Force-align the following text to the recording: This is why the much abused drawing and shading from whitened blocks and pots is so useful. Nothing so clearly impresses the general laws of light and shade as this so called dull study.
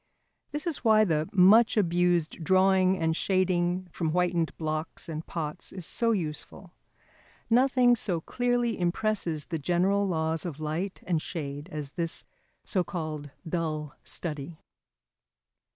This 0.49 0.65
is 0.65 0.83
why 0.83 1.05
the 1.05 1.29
much 1.31 1.77
abused 1.77 2.43
drawing 2.43 2.97
and 2.97 3.15
shading 3.15 3.87
from 3.91 4.09
whitened 4.09 4.57
blocks 4.57 5.07
and 5.07 5.23
pots 5.27 5.71
is 5.71 5.85
so 5.85 6.09
useful. 6.11 6.73
Nothing 7.51 7.95
so 7.95 8.19
clearly 8.19 8.79
impresses 8.79 9.45
the 9.45 9.59
general 9.59 10.07
laws 10.07 10.43
of 10.43 10.59
light 10.59 11.01
and 11.05 11.21
shade 11.21 11.69
as 11.71 11.91
this 11.91 12.25
so 12.63 12.83
called 12.83 13.29
dull 13.47 13.93
study. 14.03 14.57